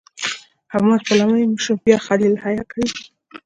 د 0.03 0.03
حماس 0.73 1.01
پلاوي 1.07 1.43
مشري 1.53 1.75
بیا 1.85 1.97
خلیل 2.05 2.31
الحية 2.33 2.63
کوي. 2.71 2.87